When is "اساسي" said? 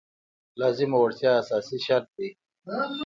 1.41-1.77